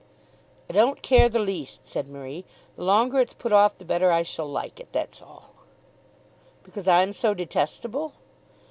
"I 0.67 0.73
don't 0.73 1.03
care 1.03 1.29
the 1.29 1.37
least," 1.37 1.85
said 1.85 2.07
Marie. 2.09 2.43
"The 2.75 2.81
longer 2.83 3.19
it's 3.19 3.35
put 3.35 3.51
off 3.51 3.77
the 3.77 3.85
better 3.85 4.11
I 4.11 4.23
shall 4.23 4.47
like 4.47 4.79
it; 4.79 4.87
that's 4.91 5.21
all." 5.21 5.53
"Because 6.63 6.87
I'm 6.87 7.13
so 7.13 7.35
detestable?" 7.35 8.13